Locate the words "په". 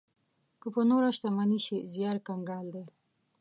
0.75-0.81